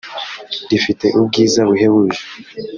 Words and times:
rifite 0.69 1.05
ubwiza 1.19 1.59
buhebuje 1.67 2.21